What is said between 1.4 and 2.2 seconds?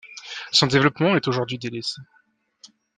délaissé.